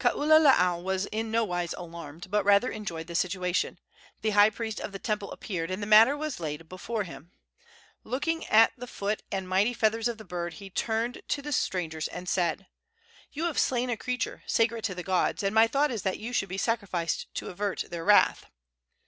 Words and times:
Kaululaau 0.00 0.82
was 0.82 1.04
in 1.12 1.30
nowise 1.30 1.74
alarmed, 1.76 2.30
but 2.30 2.46
rather 2.46 2.70
enjoyed 2.70 3.08
the 3.08 3.14
situation. 3.14 3.78
The 4.22 4.30
high 4.30 4.48
priest 4.48 4.80
of 4.80 4.92
the 4.92 4.98
temple 4.98 5.30
appeared 5.32 5.70
and 5.70 5.82
the 5.82 5.86
matter 5.86 6.16
was 6.16 6.40
laid 6.40 6.66
before 6.66 7.04
him. 7.04 7.30
Looking 8.02 8.46
at 8.46 8.72
the 8.78 8.86
foot 8.86 9.22
and 9.30 9.46
mighty 9.46 9.74
feathers 9.74 10.08
of 10.08 10.16
the 10.16 10.24
bird, 10.24 10.54
he 10.54 10.70
turned 10.70 11.20
to 11.28 11.42
the 11.42 11.52
strangers 11.52 12.08
and 12.08 12.26
said: 12.26 12.68
"You 13.32 13.44
have 13.44 13.58
slain 13.58 13.90
a 13.90 13.98
creature 13.98 14.42
sacred 14.46 14.82
to 14.84 14.94
the 14.94 15.02
gods, 15.02 15.42
and 15.42 15.54
my 15.54 15.66
thought 15.66 15.90
is 15.90 16.04
that 16.04 16.18
you 16.18 16.32
should 16.32 16.48
be 16.48 16.56
sacrificed 16.56 17.26
to 17.34 17.48
avert 17.50 17.84
their 17.90 18.02
wrath." 18.06 18.46